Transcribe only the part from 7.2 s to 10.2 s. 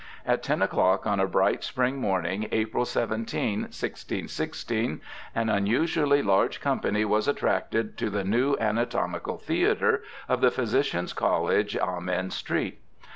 attracted to the New Anatomical Theatre